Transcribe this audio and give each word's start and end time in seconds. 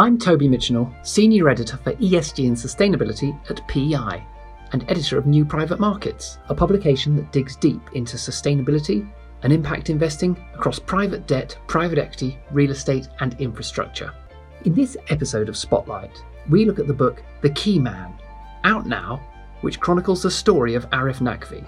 I'm 0.00 0.16
Toby 0.16 0.48
Mitchenall, 0.48 0.90
Senior 1.06 1.50
Editor 1.50 1.76
for 1.76 1.92
ESG 1.92 2.46
and 2.46 2.56
Sustainability 2.56 3.38
at 3.50 3.68
PEI, 3.68 4.24
and 4.72 4.82
editor 4.90 5.18
of 5.18 5.26
New 5.26 5.44
Private 5.44 5.78
Markets, 5.78 6.38
a 6.48 6.54
publication 6.54 7.16
that 7.16 7.30
digs 7.32 7.54
deep 7.54 7.82
into 7.92 8.16
sustainability 8.16 9.06
and 9.42 9.52
impact 9.52 9.90
investing 9.90 10.42
across 10.54 10.78
private 10.78 11.26
debt, 11.26 11.58
private 11.66 11.98
equity, 11.98 12.38
real 12.50 12.70
estate, 12.70 13.08
and 13.20 13.38
infrastructure. 13.38 14.10
In 14.64 14.72
this 14.72 14.96
episode 15.10 15.50
of 15.50 15.56
Spotlight, 15.58 16.24
we 16.48 16.64
look 16.64 16.78
at 16.78 16.86
the 16.86 16.94
book 16.94 17.22
The 17.42 17.50
Key 17.50 17.78
Man, 17.78 18.14
out 18.64 18.86
now, 18.86 19.20
which 19.60 19.80
chronicles 19.80 20.22
the 20.22 20.30
story 20.30 20.76
of 20.76 20.88
Arif 20.88 21.18
Naqvi. 21.18 21.62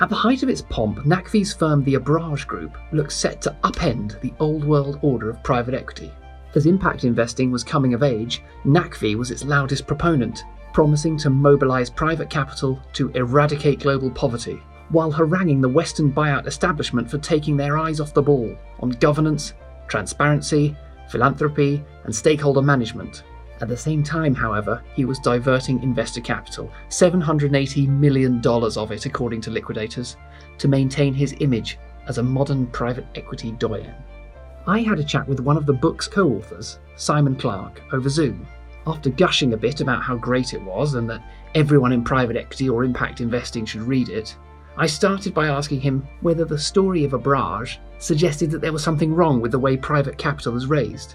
At 0.00 0.10
the 0.10 0.16
height 0.16 0.42
of 0.42 0.50
its 0.50 0.60
pomp, 0.60 0.98
Naqvi's 0.98 1.54
firm, 1.54 1.82
the 1.82 1.94
Abraj 1.94 2.46
Group, 2.46 2.76
looks 2.92 3.16
set 3.16 3.40
to 3.40 3.56
upend 3.64 4.20
the 4.20 4.34
old 4.38 4.64
world 4.64 4.98
order 5.00 5.30
of 5.30 5.42
private 5.42 5.72
equity. 5.72 6.12
As 6.54 6.66
impact 6.66 7.02
investing 7.02 7.50
was 7.50 7.64
coming 7.64 7.94
of 7.94 8.04
age, 8.04 8.42
Naqvi 8.64 9.16
was 9.16 9.32
its 9.32 9.44
loudest 9.44 9.88
proponent, 9.88 10.44
promising 10.72 11.16
to 11.18 11.30
mobilize 11.30 11.90
private 11.90 12.30
capital 12.30 12.80
to 12.92 13.08
eradicate 13.10 13.80
global 13.80 14.10
poverty, 14.10 14.62
while 14.90 15.10
haranguing 15.10 15.60
the 15.60 15.68
Western 15.68 16.12
buyout 16.12 16.46
establishment 16.46 17.10
for 17.10 17.18
taking 17.18 17.56
their 17.56 17.76
eyes 17.76 17.98
off 17.98 18.14
the 18.14 18.22
ball 18.22 18.56
on 18.78 18.90
governance, 18.90 19.54
transparency, 19.88 20.76
philanthropy, 21.10 21.82
and 22.04 22.14
stakeholder 22.14 22.62
management. 22.62 23.24
At 23.60 23.68
the 23.68 23.76
same 23.76 24.04
time, 24.04 24.34
however, 24.34 24.82
he 24.94 25.04
was 25.04 25.18
diverting 25.18 25.82
investor 25.82 26.20
capital, 26.20 26.70
$780 26.88 27.88
million 27.88 28.40
of 28.46 28.92
it, 28.92 29.06
according 29.06 29.40
to 29.42 29.50
liquidators, 29.50 30.16
to 30.58 30.68
maintain 30.68 31.14
his 31.14 31.34
image 31.40 31.78
as 32.06 32.18
a 32.18 32.22
modern 32.22 32.66
private 32.68 33.06
equity 33.14 33.52
doyen. 33.52 33.94
I 34.66 34.80
had 34.80 34.98
a 34.98 35.04
chat 35.04 35.28
with 35.28 35.40
one 35.40 35.58
of 35.58 35.66
the 35.66 35.74
book's 35.74 36.08
co 36.08 36.30
authors, 36.30 36.78
Simon 36.96 37.36
Clark, 37.36 37.82
over 37.92 38.08
Zoom. 38.08 38.46
After 38.86 39.10
gushing 39.10 39.52
a 39.52 39.58
bit 39.58 39.82
about 39.82 40.02
how 40.02 40.16
great 40.16 40.54
it 40.54 40.62
was 40.62 40.94
and 40.94 41.08
that 41.10 41.22
everyone 41.54 41.92
in 41.92 42.02
private 42.02 42.36
equity 42.36 42.70
or 42.70 42.82
impact 42.82 43.20
investing 43.20 43.66
should 43.66 43.82
read 43.82 44.08
it, 44.08 44.34
I 44.78 44.86
started 44.86 45.34
by 45.34 45.48
asking 45.48 45.80
him 45.82 46.08
whether 46.22 46.46
the 46.46 46.58
story 46.58 47.04
of 47.04 47.12
Abraj 47.12 47.76
suggested 47.98 48.50
that 48.50 48.62
there 48.62 48.72
was 48.72 48.82
something 48.82 49.14
wrong 49.14 49.42
with 49.42 49.52
the 49.52 49.58
way 49.58 49.76
private 49.76 50.16
capital 50.16 50.56
is 50.56 50.66
raised. 50.66 51.14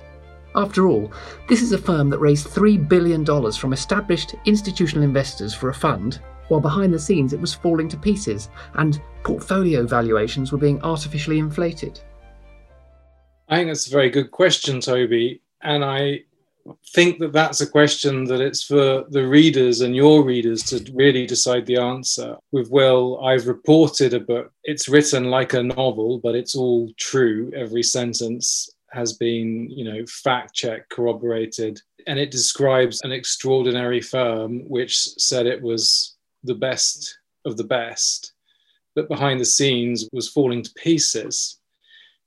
After 0.55 0.87
all, 0.87 1.11
this 1.47 1.63
is 1.63 1.71
a 1.71 1.77
firm 1.79 2.09
that 2.11 2.19
raised 2.19 2.47
$3 2.47 2.87
billion 2.87 3.25
from 3.25 3.73
established 3.73 4.35
institutional 4.45 5.03
investors 5.03 5.55
for 5.55 5.69
a 5.69 5.73
fund, 5.73 6.21
while 6.49 6.61
behind 6.61 6.93
the 6.93 6.99
scenes 6.99 7.33
it 7.33 7.41
was 7.41 7.55
falling 7.55 7.89
to 7.89 7.97
pieces 7.97 8.49
and 8.75 9.01
portfolio 9.23 9.87
valuations 9.87 10.51
were 10.51 10.57
being 10.59 10.81
artificially 10.83 11.39
inflated. 11.39 11.99
I 13.49 13.57
think 13.57 13.69
that's 13.69 13.87
a 13.87 13.91
very 13.91 14.11
good 14.11 14.29
question, 14.29 14.79
Toby. 14.79 15.41
And 15.61 15.83
I 15.83 16.23
think 16.93 17.17
that 17.19 17.33
that's 17.33 17.61
a 17.61 17.67
question 17.67 18.25
that 18.25 18.41
it's 18.41 18.63
for 18.63 19.05
the 19.09 19.27
readers 19.27 19.81
and 19.81 19.95
your 19.95 20.23
readers 20.23 20.61
to 20.63 20.85
really 20.93 21.25
decide 21.25 21.65
the 21.65 21.77
answer. 21.77 22.37
With 22.51 22.69
Will, 22.69 23.19
I've 23.23 23.47
reported 23.47 24.13
a 24.13 24.19
book. 24.19 24.51
It's 24.63 24.87
written 24.87 25.25
like 25.25 25.53
a 25.53 25.63
novel, 25.63 26.19
but 26.19 26.35
it's 26.35 26.55
all 26.55 26.91
true. 26.97 27.51
Every 27.55 27.81
sentence 27.81 28.69
has 28.91 29.13
been, 29.13 29.67
you 29.69 29.83
know, 29.83 30.05
fact 30.05 30.53
checked, 30.53 30.89
corroborated, 30.89 31.81
and 32.05 32.19
it 32.19 32.31
describes 32.31 33.01
an 33.01 33.11
extraordinary 33.11 34.01
firm 34.01 34.59
which 34.69 34.97
said 34.97 35.47
it 35.47 35.61
was 35.61 36.15
the 36.43 36.55
best 36.55 37.17
of 37.45 37.57
the 37.57 37.63
best, 37.63 38.33
but 38.95 39.07
behind 39.07 39.39
the 39.39 39.45
scenes 39.45 40.07
was 40.11 40.29
falling 40.29 40.61
to 40.61 40.73
pieces 40.73 41.58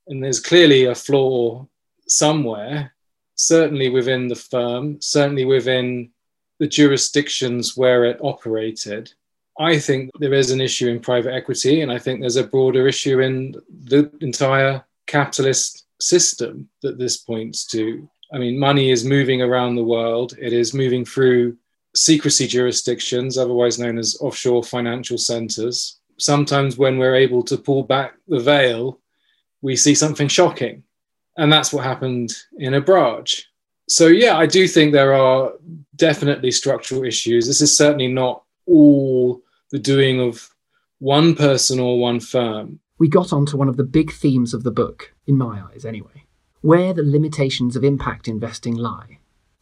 and 0.07 0.23
there's 0.23 0.39
clearly 0.39 0.85
a 0.85 0.95
flaw 0.95 1.65
somewhere, 2.07 2.93
certainly 3.35 3.89
within 3.89 4.27
the 4.27 4.35
firm, 4.35 5.01
certainly 5.01 5.45
within 5.45 6.11
the 6.59 6.67
jurisdictions 6.67 7.75
where 7.75 8.05
it 8.05 8.19
operated. 8.21 9.11
I 9.59 9.77
think 9.77 10.09
there 10.19 10.33
is 10.33 10.51
an 10.51 10.61
issue 10.61 10.89
in 10.89 10.99
private 10.99 11.33
equity, 11.33 11.81
and 11.81 11.91
I 11.91 11.99
think 11.99 12.19
there's 12.19 12.37
a 12.37 12.47
broader 12.47 12.87
issue 12.87 13.19
in 13.19 13.55
the 13.85 14.11
entire 14.21 14.83
capitalist 15.05 15.85
system 15.99 16.69
that 16.81 16.97
this 16.97 17.17
points 17.17 17.65
to. 17.67 18.09
I 18.33 18.39
mean, 18.39 18.57
money 18.57 18.89
is 18.89 19.05
moving 19.05 19.41
around 19.41 19.75
the 19.75 19.83
world, 19.83 20.35
it 20.39 20.53
is 20.53 20.73
moving 20.73 21.05
through 21.05 21.57
secrecy 21.95 22.47
jurisdictions, 22.47 23.37
otherwise 23.37 23.77
known 23.77 23.99
as 23.99 24.17
offshore 24.19 24.63
financial 24.63 25.17
centers. 25.17 25.99
Sometimes, 26.17 26.77
when 26.77 26.97
we're 26.97 27.15
able 27.15 27.43
to 27.43 27.57
pull 27.57 27.83
back 27.83 28.15
the 28.27 28.39
veil 28.39 28.99
we 29.63 29.75
see 29.75 29.95
something 29.95 30.27
shocking. 30.27 30.83
And 31.35 31.51
that's 31.51 31.73
what 31.73 31.83
happened 31.83 32.35
in 32.59 32.73
Abraj. 32.73 33.43
So, 33.89 34.07
yeah, 34.07 34.37
I 34.37 34.45
do 34.45 34.67
think 34.67 34.91
there 34.91 35.13
are 35.13 35.53
definitely 35.95 36.51
structural 36.51 37.03
issues. 37.03 37.47
This 37.47 37.61
is 37.61 37.75
certainly 37.75 38.07
not 38.07 38.43
all 38.67 39.41
the 39.71 39.79
doing 39.79 40.19
of 40.21 40.49
one 40.99 41.33
person 41.33 41.79
or 41.79 41.99
one 41.99 42.19
firm. 42.19 42.79
We 42.99 43.07
got 43.07 43.33
onto 43.33 43.57
one 43.57 43.67
of 43.67 43.77
the 43.77 43.83
big 43.83 44.11
themes 44.11 44.53
of 44.53 44.63
the 44.63 44.71
book, 44.71 45.13
in 45.25 45.37
my 45.37 45.63
eyes 45.71 45.85
anyway, 45.85 46.25
where 46.61 46.93
the 46.93 47.03
limitations 47.03 47.75
of 47.75 47.83
impact 47.83 48.27
investing 48.27 48.75
lie. 48.75 49.17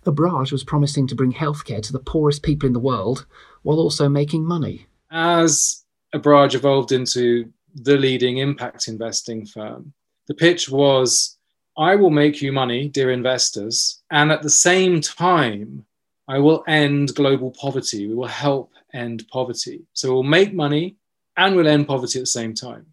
Abraj 0.06 0.51
was 0.51 0.63
promising 0.63 1.07
to 1.07 1.16
bring 1.16 1.31
healthcare 1.31 1.81
to 1.81 1.94
the 1.94 2.00
poorest 2.00 2.44
people 2.44 2.67
in 2.67 2.73
the 2.73 2.79
world 2.79 3.25
while 3.61 3.79
also 3.79 4.09
making 4.09 4.45
money. 4.45 4.88
As 5.11 5.84
Abraj 6.13 6.56
evolved 6.56 6.91
into 6.91 7.51
the 7.75 7.97
leading 7.97 8.37
impact 8.37 8.87
investing 8.87 9.45
firm. 9.45 9.93
The 10.27 10.33
pitch 10.33 10.69
was 10.69 11.37
I 11.77 11.95
will 11.95 12.09
make 12.09 12.41
you 12.41 12.51
money, 12.51 12.89
dear 12.89 13.11
investors, 13.11 14.01
and 14.11 14.31
at 14.31 14.41
the 14.41 14.49
same 14.49 15.01
time, 15.01 15.85
I 16.27 16.39
will 16.39 16.63
end 16.67 17.15
global 17.15 17.51
poverty. 17.51 18.07
We 18.07 18.15
will 18.15 18.27
help 18.27 18.71
end 18.93 19.27
poverty. 19.31 19.81
So 19.93 20.13
we'll 20.13 20.23
make 20.23 20.53
money 20.53 20.95
and 21.37 21.55
we'll 21.55 21.67
end 21.67 21.87
poverty 21.87 22.19
at 22.19 22.23
the 22.23 22.27
same 22.27 22.53
time. 22.53 22.85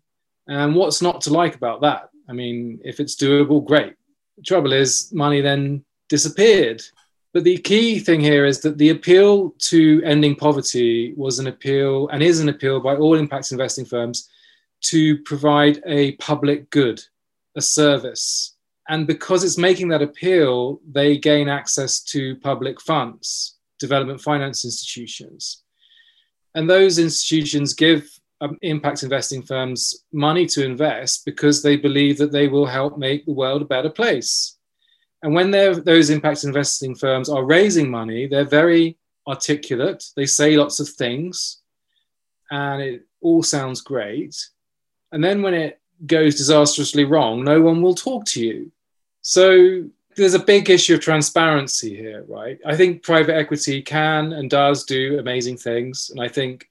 And 0.47 0.75
what's 0.75 1.03
not 1.03 1.21
to 1.23 1.33
like 1.33 1.55
about 1.55 1.81
that? 1.83 2.11
I 2.29 2.33
mean, 2.33 2.81
if 2.85 3.01
it's 3.01 3.17
doable, 3.17 3.65
great. 3.65 3.95
The 4.37 4.43
trouble 4.43 4.73
is, 4.73 5.13
money 5.13 5.41
then 5.41 5.85
disappeared. 6.09 6.83
But 7.35 7.45
the 7.45 7.59
key 7.59 7.99
thing 7.99 8.21
here 8.21 8.47
is 8.47 8.61
that 8.63 8.79
the 8.79 8.91
appeal 8.91 9.51
to 9.71 10.03
ending 10.05 10.35
poverty 10.35 11.13
was 11.17 11.39
an 11.39 11.47
appeal 11.47 12.09
and 12.09 12.23
is 12.23 12.41
an 12.41 12.49
appeal 12.49 12.81
by 12.81 12.97
all 12.97 13.15
impact 13.15 13.53
investing 13.53 13.85
firms 13.85 14.29
to 14.83 15.19
provide 15.23 15.83
a 15.87 16.13
public 16.17 16.71
good, 16.71 17.01
a 17.57 17.61
service. 17.61 18.57
And 18.89 19.07
because 19.07 19.45
it's 19.45 19.59
making 19.59 19.89
that 19.89 20.03
appeal, 20.03 20.81
they 20.91 21.19
gain 21.19 21.49
access 21.49 22.01
to 22.05 22.37
public 22.37 22.81
funds, 22.81 23.57
development 23.79 24.21
finance 24.21 24.65
institutions. 24.65 25.63
And 26.55 26.69
those 26.69 26.99
institutions 26.99 27.75
give 27.75 28.09
um, 28.41 28.57
impact 28.63 29.03
investing 29.03 29.43
firms 29.43 30.05
money 30.13 30.47
to 30.47 30.65
invest 30.65 31.25
because 31.25 31.63
they 31.63 31.77
believe 31.77 32.19
that 32.19 32.33
they 32.33 32.49
will 32.49 32.67
help 32.67 32.97
make 32.97 33.27
the 33.27 33.33
world 33.33 33.63
a 33.63 33.67
better 33.67 33.91
place. 33.91 34.57
And 35.23 35.35
when 35.35 35.51
those 35.51 36.11
impact 36.11 36.45
investing 36.45 36.95
firms 36.95 37.29
are 37.29 37.45
raising 37.45 37.91
money, 37.91 38.27
they're 38.27 38.45
very 38.45 38.97
articulate. 39.27 40.05
They 40.17 40.27
say 40.27 40.57
lots 40.57 40.79
of 40.79 40.89
things, 40.89 41.61
and 42.51 42.81
it 42.81 43.07
all 43.21 43.43
sounds 43.43 43.81
great. 43.81 44.37
And 45.13 45.23
then 45.23 45.43
when 45.43 45.55
it 45.55 45.81
goes 46.07 46.37
disastrously 46.37 47.05
wrong, 47.05 47.45
no 47.45 47.61
one 47.61 47.83
will 47.83 47.95
talk 47.95 48.25
to 48.27 48.45
you. 48.45 48.71
So 49.23 49.85
there's 50.17 50.35
a 50.35 50.39
big 50.39 50.69
issue 50.69 50.95
of 50.95 51.01
transparency 51.01 51.97
here, 51.97 52.25
right? 52.29 52.59
I 52.67 52.77
think 52.77 53.03
private 53.03 53.37
equity 53.37 53.83
can 53.83 54.33
and 54.33 54.51
does 54.51 54.85
do 54.85 55.19
amazing 55.19 55.57
things. 55.57 56.11
And 56.11 56.21
I 56.21 56.29
think 56.29 56.69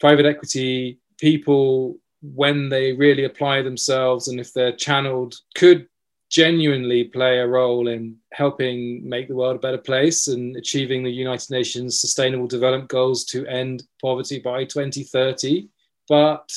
private 0.00 0.26
equity 0.26 0.98
people, 1.18 1.98
when 2.22 2.68
they 2.68 2.92
really 2.92 3.24
apply 3.24 3.62
themselves 3.62 4.28
and 4.28 4.40
if 4.40 4.52
they're 4.52 4.76
channeled, 4.76 5.36
could 5.54 5.86
genuinely 6.30 7.04
play 7.04 7.40
a 7.40 7.46
role 7.46 7.88
in 7.88 8.16
helping 8.32 9.06
make 9.06 9.28
the 9.28 9.34
world 9.34 9.56
a 9.56 9.58
better 9.58 9.76
place 9.76 10.28
and 10.28 10.56
achieving 10.56 11.02
the 11.02 11.10
United 11.10 11.50
Nations 11.50 12.00
Sustainable 12.00 12.46
Development 12.46 12.88
Goals 12.88 13.24
to 13.26 13.46
end 13.46 13.82
poverty 14.00 14.38
by 14.38 14.64
2030. 14.64 15.68
But 16.08 16.50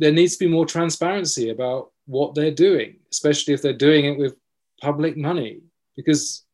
there 0.00 0.12
needs 0.12 0.36
to 0.36 0.46
be 0.46 0.50
more 0.50 0.66
transparency 0.66 1.50
about 1.50 1.92
what 2.06 2.34
they're 2.34 2.50
doing, 2.50 2.96
especially 3.12 3.54
if 3.54 3.60
they're 3.62 3.72
doing 3.74 4.06
it 4.06 4.18
with 4.18 4.34
public 4.80 5.16
money, 5.16 5.60
because 5.94 6.44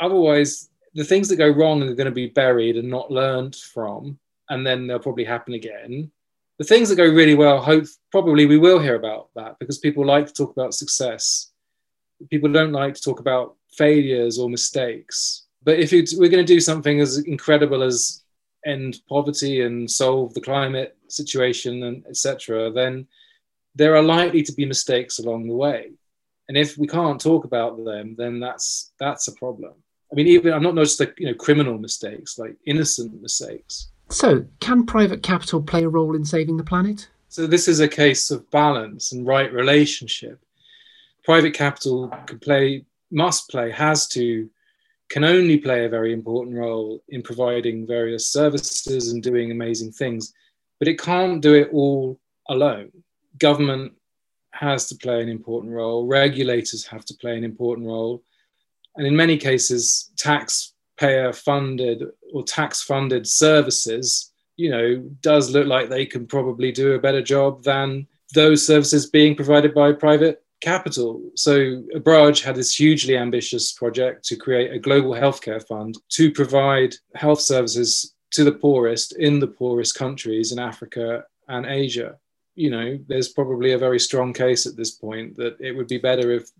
otherwise 0.00 0.70
the 0.94 1.04
things 1.04 1.28
that 1.28 1.36
go 1.36 1.48
wrong 1.48 1.82
are 1.82 1.94
going 1.94 2.06
to 2.06 2.10
be 2.10 2.28
buried 2.28 2.76
and 2.76 2.88
not 2.88 3.10
learned 3.10 3.54
from, 3.56 4.18
and 4.48 4.66
then 4.66 4.86
they'll 4.86 4.98
probably 4.98 5.24
happen 5.24 5.52
again. 5.52 6.10
The 6.58 6.64
things 6.64 6.88
that 6.88 6.96
go 6.96 7.04
really 7.04 7.34
well, 7.34 7.60
hope 7.60 7.84
probably 8.10 8.46
we 8.46 8.58
will 8.58 8.78
hear 8.78 8.94
about 8.94 9.28
that 9.34 9.58
because 9.58 9.78
people 9.78 10.06
like 10.06 10.26
to 10.26 10.32
talk 10.32 10.52
about 10.52 10.74
success. 10.74 11.52
People 12.30 12.50
don't 12.50 12.72
like 12.72 12.94
to 12.94 13.02
talk 13.02 13.20
about 13.20 13.56
failures 13.72 14.38
or 14.38 14.48
mistakes. 14.48 15.44
But 15.62 15.78
if 15.78 15.90
we're 15.92 16.30
going 16.30 16.46
to 16.46 16.54
do 16.54 16.60
something 16.60 17.00
as 17.00 17.18
incredible 17.18 17.82
as 17.82 18.22
end 18.64 19.00
poverty 19.08 19.62
and 19.62 19.90
solve 19.90 20.32
the 20.32 20.40
climate 20.40 20.96
situation 21.14 21.82
and 21.84 22.04
etc 22.06 22.70
then 22.70 23.06
there 23.74 23.96
are 23.96 24.02
likely 24.02 24.42
to 24.42 24.52
be 24.52 24.64
mistakes 24.64 25.18
along 25.18 25.46
the 25.46 25.54
way 25.54 25.90
and 26.48 26.56
if 26.58 26.76
we 26.76 26.86
can't 26.86 27.20
talk 27.20 27.44
about 27.44 27.82
them 27.84 28.14
then 28.16 28.40
that's 28.40 28.92
that's 28.98 29.28
a 29.28 29.32
problem 29.32 29.74
I 30.12 30.16
mean, 30.16 30.28
even 30.28 30.52
I'm 30.52 30.62
not 30.62 30.76
just 30.76 31.00
like 31.00 31.18
you 31.18 31.26
know 31.26 31.34
criminal 31.34 31.76
mistakes, 31.76 32.38
like 32.38 32.54
innocent 32.66 33.20
mistakes. 33.20 33.90
So, 34.10 34.44
can 34.60 34.86
private 34.86 35.24
capital 35.24 35.60
play 35.60 35.82
a 35.82 35.88
role 35.88 36.14
in 36.14 36.24
saving 36.24 36.56
the 36.56 36.62
planet? 36.62 37.08
So 37.28 37.48
this 37.48 37.66
is 37.66 37.80
a 37.80 37.88
case 37.88 38.30
of 38.30 38.48
balance 38.52 39.10
and 39.10 39.26
right 39.26 39.52
relationship. 39.52 40.38
Private 41.24 41.52
capital 41.52 42.08
can 42.26 42.38
play, 42.38 42.84
must 43.10 43.50
play, 43.50 43.72
has 43.72 44.06
to, 44.10 44.48
can 45.08 45.24
only 45.24 45.58
play 45.58 45.84
a 45.84 45.88
very 45.88 46.12
important 46.12 46.56
role 46.56 47.02
in 47.08 47.22
providing 47.22 47.88
various 47.88 48.28
services 48.28 49.10
and 49.10 49.20
doing 49.20 49.50
amazing 49.50 49.90
things, 49.90 50.32
but 50.78 50.88
it 50.88 51.00
can't 51.00 51.40
do 51.40 51.54
it 51.54 51.70
all 51.72 52.18
alone. 52.48 52.90
Government 53.38 53.92
has 54.52 54.88
to 54.88 54.96
play 54.96 55.22
an 55.22 55.28
important 55.28 55.72
role. 55.72 56.06
Regulators 56.06 56.86
have 56.86 57.04
to 57.06 57.14
play 57.14 57.36
an 57.36 57.44
important 57.44 57.86
role. 57.86 58.22
And 58.96 59.06
in 59.06 59.16
many 59.16 59.36
cases, 59.36 60.12
taxpayer 60.16 61.32
funded 61.32 62.04
or 62.32 62.44
tax 62.44 62.82
funded 62.82 63.26
services, 63.26 64.32
you 64.56 64.70
know, 64.70 64.98
does 65.20 65.50
look 65.50 65.66
like 65.66 65.88
they 65.88 66.06
can 66.06 66.26
probably 66.26 66.70
do 66.70 66.92
a 66.92 67.00
better 67.00 67.22
job 67.22 67.64
than 67.64 68.06
those 68.34 68.64
services 68.64 69.10
being 69.10 69.34
provided 69.34 69.74
by 69.74 69.92
private 69.92 70.44
capital. 70.60 71.20
So 71.34 71.82
Abraj 71.94 72.42
had 72.42 72.54
this 72.54 72.74
hugely 72.74 73.16
ambitious 73.16 73.72
project 73.72 74.24
to 74.26 74.36
create 74.36 74.72
a 74.72 74.78
global 74.78 75.10
healthcare 75.10 75.66
fund 75.66 75.98
to 76.10 76.32
provide 76.32 76.94
health 77.14 77.40
services 77.40 78.13
to 78.34 78.44
the 78.44 78.52
poorest 78.52 79.16
in 79.16 79.38
the 79.38 79.46
poorest 79.46 79.94
countries 79.94 80.52
in 80.52 80.58
Africa 80.58 81.24
and 81.48 81.66
Asia 81.66 82.18
you 82.54 82.70
know, 82.70 82.98
there's 83.08 83.28
probably 83.28 83.72
a 83.72 83.78
very 83.78 83.98
strong 83.98 84.32
case 84.32 84.66
at 84.66 84.76
this 84.76 84.92
point 84.92 85.36
that 85.36 85.56
it 85.60 85.72
would 85.72 85.88
be 85.88 85.98
better 85.98 86.30
if 86.30 86.50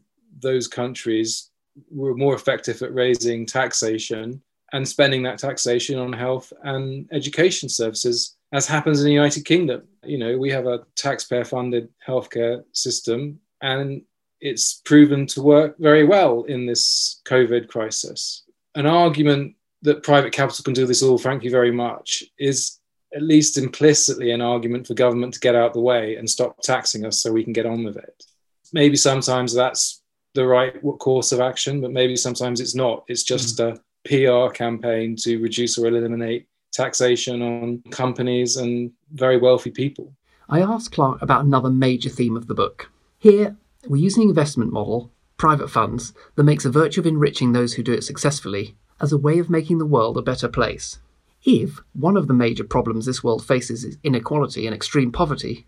those 0.40 0.66
countries 0.66 1.50
were 1.90 2.14
more 2.14 2.34
effective 2.34 2.82
at 2.82 2.94
raising 2.94 3.46
taxation 3.46 4.42
and 4.72 4.86
spending 4.86 5.22
that 5.22 5.38
taxation 5.38 5.98
on 5.98 6.12
health 6.12 6.52
and 6.64 7.08
education 7.12 7.68
services, 7.68 8.36
as 8.52 8.66
happens 8.66 9.00
in 9.00 9.06
the 9.06 9.12
United 9.12 9.44
Kingdom. 9.44 9.82
You 10.02 10.18
know, 10.18 10.36
we 10.36 10.50
have 10.50 10.66
a 10.66 10.84
taxpayer 10.96 11.44
funded 11.44 11.88
healthcare 12.06 12.64
system 12.72 13.38
and 13.62 14.02
it's 14.40 14.82
proven 14.84 15.26
to 15.28 15.42
work 15.42 15.76
very 15.78 16.04
well 16.04 16.42
in 16.44 16.66
this 16.66 17.20
COVID 17.24 17.68
crisis. 17.68 18.42
An 18.74 18.86
argument 18.86 19.54
that 19.84 20.02
private 20.02 20.32
capital 20.32 20.64
can 20.64 20.74
do 20.74 20.86
this 20.86 21.02
all, 21.02 21.18
frankly, 21.18 21.50
very 21.50 21.70
much 21.70 22.24
is 22.38 22.80
at 23.14 23.22
least 23.22 23.58
implicitly 23.58 24.32
an 24.32 24.40
argument 24.40 24.86
for 24.86 24.94
government 24.94 25.34
to 25.34 25.40
get 25.40 25.54
out 25.54 25.72
the 25.72 25.80
way 25.80 26.16
and 26.16 26.28
stop 26.28 26.60
taxing 26.62 27.04
us 27.04 27.20
so 27.20 27.30
we 27.30 27.44
can 27.44 27.52
get 27.52 27.66
on 27.66 27.84
with 27.84 27.96
it. 27.96 28.24
Maybe 28.72 28.96
sometimes 28.96 29.52
that's 29.52 30.02
the 30.34 30.46
right 30.46 30.74
course 30.98 31.30
of 31.32 31.40
action, 31.40 31.80
but 31.80 31.92
maybe 31.92 32.16
sometimes 32.16 32.60
it's 32.60 32.74
not. 32.74 33.04
It's 33.08 33.22
just 33.22 33.58
mm. 33.58 33.78
a 33.78 34.48
PR 34.48 34.52
campaign 34.52 35.16
to 35.16 35.38
reduce 35.38 35.78
or 35.78 35.86
eliminate 35.86 36.48
taxation 36.72 37.40
on 37.40 37.82
companies 37.90 38.56
and 38.56 38.90
very 39.12 39.36
wealthy 39.36 39.70
people. 39.70 40.12
I 40.48 40.60
asked 40.60 40.92
Clark 40.92 41.22
about 41.22 41.44
another 41.44 41.70
major 41.70 42.08
theme 42.08 42.36
of 42.36 42.48
the 42.48 42.54
book. 42.54 42.90
Here, 43.18 43.56
we're 43.86 44.02
using 44.02 44.24
an 44.24 44.30
investment 44.30 44.72
model, 44.72 45.12
private 45.36 45.68
funds, 45.68 46.14
that 46.34 46.44
makes 46.44 46.64
a 46.64 46.70
virtue 46.70 47.00
of 47.00 47.06
enriching 47.06 47.52
those 47.52 47.74
who 47.74 47.82
do 47.82 47.92
it 47.92 48.02
successfully 48.02 48.76
as 49.04 49.12
a 49.12 49.18
way 49.18 49.38
of 49.38 49.50
making 49.50 49.76
the 49.78 49.86
world 49.86 50.16
a 50.16 50.22
better 50.22 50.48
place. 50.48 50.98
If 51.44 51.78
one 51.92 52.16
of 52.16 52.26
the 52.26 52.32
major 52.34 52.64
problems 52.64 53.04
this 53.04 53.22
world 53.22 53.46
faces 53.46 53.84
is 53.84 53.98
inequality 54.02 54.66
and 54.66 54.74
extreme 54.74 55.12
poverty, 55.12 55.66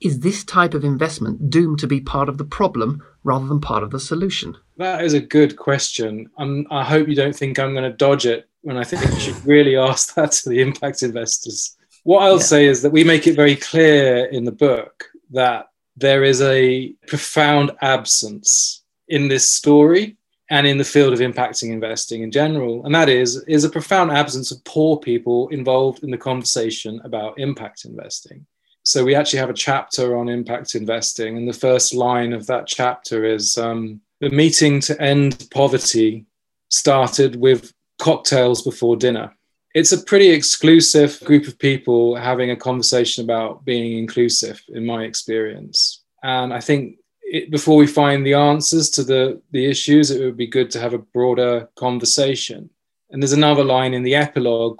is 0.00 0.20
this 0.20 0.42
type 0.42 0.74
of 0.74 0.84
investment 0.84 1.48
doomed 1.48 1.78
to 1.78 1.86
be 1.86 2.00
part 2.00 2.28
of 2.28 2.36
the 2.36 2.44
problem 2.44 3.00
rather 3.22 3.46
than 3.46 3.60
part 3.60 3.84
of 3.84 3.92
the 3.92 4.00
solution? 4.00 4.56
That 4.76 5.04
is 5.04 5.14
a 5.14 5.20
good 5.20 5.56
question. 5.56 6.28
I'm, 6.36 6.66
I 6.68 6.82
hope 6.82 7.06
you 7.08 7.14
don't 7.14 7.34
think 7.34 7.58
I'm 7.58 7.74
going 7.74 7.90
to 7.90 7.96
dodge 7.96 8.26
it 8.26 8.48
when 8.62 8.76
I 8.76 8.82
think 8.82 9.04
you 9.04 9.20
should 9.20 9.46
really 9.46 9.76
ask 9.90 10.14
that 10.16 10.32
to 10.32 10.48
the 10.48 10.60
impact 10.60 11.04
investors. 11.04 11.76
What 12.02 12.24
I'll 12.24 12.38
yeah. 12.38 12.42
say 12.42 12.66
is 12.66 12.82
that 12.82 12.90
we 12.90 13.04
make 13.04 13.28
it 13.28 13.36
very 13.36 13.54
clear 13.54 14.26
in 14.26 14.44
the 14.44 14.52
book 14.52 15.04
that 15.30 15.68
there 15.96 16.24
is 16.24 16.42
a 16.42 16.88
profound 17.06 17.70
absence 17.80 18.82
in 19.06 19.28
this 19.28 19.48
story 19.48 20.16
and 20.54 20.68
in 20.68 20.78
the 20.78 20.84
field 20.84 21.12
of 21.12 21.18
impacting 21.18 21.72
investing 21.72 22.22
in 22.22 22.30
general. 22.30 22.86
And 22.86 22.94
that 22.94 23.08
is 23.08 23.42
is 23.48 23.64
a 23.64 23.74
profound 23.76 24.12
absence 24.12 24.52
of 24.52 24.62
poor 24.62 24.96
people 24.96 25.48
involved 25.48 26.04
in 26.04 26.12
the 26.12 26.24
conversation 26.30 27.00
about 27.02 27.40
impact 27.40 27.84
investing. 27.84 28.46
So 28.84 29.02
we 29.02 29.16
actually 29.16 29.40
have 29.40 29.50
a 29.50 29.62
chapter 29.68 30.16
on 30.16 30.28
impact 30.28 30.76
investing 30.76 31.36
and 31.36 31.48
the 31.48 31.60
first 31.66 31.92
line 31.92 32.32
of 32.32 32.46
that 32.46 32.68
chapter 32.68 33.24
is 33.24 33.58
um, 33.58 34.00
the 34.20 34.30
meeting 34.30 34.78
to 34.82 35.00
end 35.02 35.48
poverty 35.50 36.24
started 36.68 37.34
with 37.34 37.72
cocktails 37.98 38.62
before 38.62 38.96
dinner. 38.96 39.34
It's 39.74 39.90
a 39.90 40.04
pretty 40.04 40.30
exclusive 40.30 41.18
group 41.24 41.48
of 41.48 41.58
people 41.58 42.14
having 42.14 42.52
a 42.52 42.62
conversation 42.68 43.24
about 43.24 43.64
being 43.64 43.98
inclusive 43.98 44.62
in 44.68 44.86
my 44.86 45.02
experience. 45.02 46.04
And 46.22 46.54
i 46.54 46.60
think 46.60 46.98
it, 47.24 47.50
before 47.50 47.76
we 47.76 47.86
find 47.86 48.24
the 48.24 48.34
answers 48.34 48.90
to 48.90 49.02
the, 49.02 49.40
the 49.50 49.66
issues, 49.66 50.10
it 50.10 50.24
would 50.24 50.36
be 50.36 50.46
good 50.46 50.70
to 50.72 50.80
have 50.80 50.94
a 50.94 50.98
broader 50.98 51.68
conversation. 51.76 52.70
And 53.10 53.22
there's 53.22 53.32
another 53.32 53.64
line 53.64 53.94
in 53.94 54.02
the 54.02 54.14
epilogue, 54.14 54.78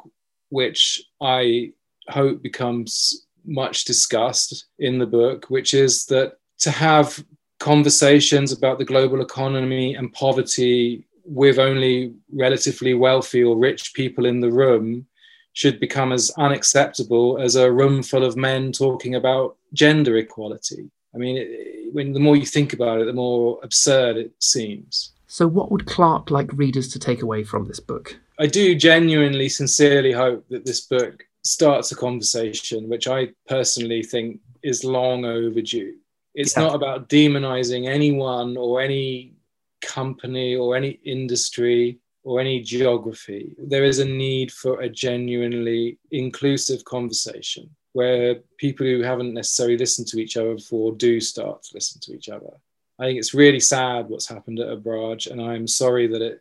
which 0.50 1.02
I 1.20 1.72
hope 2.08 2.42
becomes 2.42 3.26
much 3.44 3.84
discussed 3.84 4.66
in 4.78 4.98
the 4.98 5.06
book, 5.06 5.46
which 5.48 5.74
is 5.74 6.06
that 6.06 6.38
to 6.58 6.70
have 6.70 7.24
conversations 7.60 8.52
about 8.52 8.78
the 8.78 8.84
global 8.84 9.20
economy 9.20 9.94
and 9.94 10.12
poverty 10.12 11.06
with 11.24 11.58
only 11.58 12.14
relatively 12.32 12.94
wealthy 12.94 13.42
or 13.42 13.56
rich 13.56 13.94
people 13.94 14.26
in 14.26 14.40
the 14.40 14.50
room 14.50 15.06
should 15.54 15.78
become 15.80 16.12
as 16.12 16.30
unacceptable 16.36 17.38
as 17.40 17.56
a 17.56 17.72
room 17.72 18.02
full 18.02 18.24
of 18.24 18.36
men 18.36 18.72
talking 18.72 19.14
about 19.14 19.56
gender 19.72 20.16
equality. 20.16 20.90
I 21.14 21.18
mean, 21.18 21.36
it, 21.36 21.94
when 21.94 22.12
the 22.12 22.20
more 22.20 22.36
you 22.36 22.46
think 22.46 22.72
about 22.72 23.00
it, 23.00 23.06
the 23.06 23.12
more 23.12 23.60
absurd 23.62 24.16
it 24.16 24.32
seems. 24.40 25.12
So, 25.26 25.46
what 25.46 25.70
would 25.70 25.86
Clark 25.86 26.30
like 26.30 26.52
readers 26.52 26.88
to 26.88 26.98
take 26.98 27.22
away 27.22 27.44
from 27.44 27.66
this 27.66 27.80
book? 27.80 28.16
I 28.38 28.46
do 28.46 28.74
genuinely, 28.74 29.48
sincerely 29.48 30.12
hope 30.12 30.44
that 30.48 30.64
this 30.64 30.80
book 30.80 31.24
starts 31.44 31.92
a 31.92 31.96
conversation, 31.96 32.88
which 32.88 33.06
I 33.06 33.28
personally 33.48 34.02
think 34.02 34.40
is 34.62 34.84
long 34.84 35.24
overdue. 35.24 35.94
It's 36.34 36.56
yeah. 36.56 36.64
not 36.64 36.74
about 36.74 37.08
demonizing 37.08 37.88
anyone 37.88 38.56
or 38.56 38.80
any 38.80 39.34
company 39.82 40.56
or 40.56 40.76
any 40.76 40.98
industry 41.04 41.98
or 42.24 42.40
any 42.40 42.60
geography. 42.62 43.54
There 43.58 43.84
is 43.84 43.98
a 43.98 44.04
need 44.04 44.50
for 44.50 44.80
a 44.80 44.88
genuinely 44.88 45.98
inclusive 46.10 46.84
conversation 46.84 47.70
where 47.94 48.40
people 48.58 48.84
who 48.84 49.02
haven't 49.02 49.32
necessarily 49.32 49.78
listened 49.78 50.08
to 50.08 50.18
each 50.18 50.36
other 50.36 50.54
before 50.54 50.92
do 50.96 51.20
start 51.20 51.62
to 51.62 51.70
listen 51.74 52.00
to 52.02 52.12
each 52.12 52.28
other. 52.28 52.50
I 52.98 53.04
think 53.04 53.18
it's 53.18 53.34
really 53.34 53.60
sad 53.60 54.08
what's 54.08 54.28
happened 54.28 54.58
at 54.60 54.68
Abraj, 54.68 55.30
and 55.30 55.40
I'm 55.40 55.66
sorry 55.66 56.08
that 56.08 56.20
it 56.20 56.40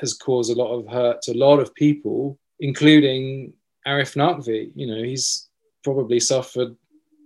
has 0.00 0.14
caused 0.14 0.52
a 0.52 0.60
lot 0.60 0.72
of 0.72 0.88
hurt 0.88 1.22
to 1.22 1.32
a 1.32 1.42
lot 1.46 1.58
of 1.58 1.74
people, 1.74 2.38
including 2.60 3.52
Arif 3.86 4.14
Naqvi. 4.16 4.70
You 4.74 4.86
know, 4.86 5.02
he's 5.02 5.48
probably 5.82 6.20
suffered 6.20 6.76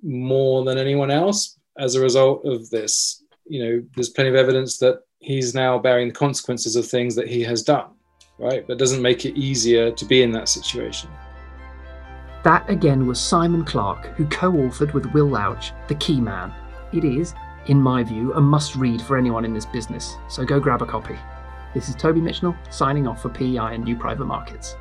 more 0.02 0.64
than 0.64 0.78
anyone 0.78 1.10
else 1.10 1.58
as 1.78 1.94
a 1.94 2.00
result 2.00 2.46
of 2.46 2.70
this. 2.70 3.22
You 3.46 3.64
know, 3.64 3.84
there's 3.94 4.10
plenty 4.10 4.30
of 4.30 4.36
evidence 4.36 4.78
that 4.78 5.02
he's 5.18 5.54
now 5.54 5.78
bearing 5.78 6.08
the 6.08 6.14
consequences 6.14 6.74
of 6.74 6.86
things 6.86 7.14
that 7.16 7.28
he 7.28 7.42
has 7.42 7.62
done, 7.62 7.90
right? 8.38 8.66
But 8.66 8.78
doesn't 8.78 9.02
make 9.02 9.26
it 9.26 9.36
easier 9.36 9.90
to 9.90 10.04
be 10.06 10.22
in 10.22 10.32
that 10.32 10.48
situation. 10.48 11.10
That 12.44 12.68
again 12.70 13.06
was 13.06 13.20
Simon 13.20 13.64
Clark, 13.64 14.06
who 14.16 14.24
co 14.26 14.52
authored 14.52 14.94
with 14.94 15.12
Will 15.12 15.28
Louch, 15.28 15.72
The 15.88 15.96
Key 15.96 16.20
Man. 16.20 16.52
It 16.92 17.04
is, 17.04 17.34
in 17.66 17.80
my 17.80 18.04
view, 18.04 18.32
a 18.34 18.40
must 18.40 18.76
read 18.76 19.02
for 19.02 19.16
anyone 19.16 19.44
in 19.44 19.52
this 19.52 19.66
business, 19.66 20.16
so 20.28 20.44
go 20.44 20.60
grab 20.60 20.80
a 20.80 20.86
copy. 20.86 21.18
This 21.74 21.88
is 21.88 21.96
Toby 21.96 22.20
Mitchenall 22.20 22.56
signing 22.72 23.08
off 23.08 23.22
for 23.22 23.28
PEI 23.28 23.74
and 23.74 23.84
New 23.84 23.96
Private 23.96 24.26
Markets. 24.26 24.76